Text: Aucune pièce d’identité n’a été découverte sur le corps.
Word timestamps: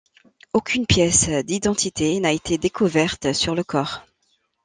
Aucune 0.53 0.87
pièce 0.87 1.29
d’identité 1.29 2.19
n’a 2.19 2.31
été 2.31 2.57
découverte 2.57 3.33
sur 3.33 3.53
le 3.53 3.63
corps. 3.63 4.01